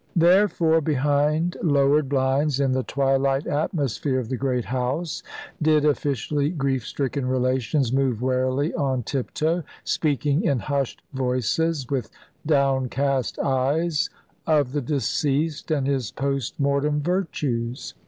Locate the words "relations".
7.27-7.93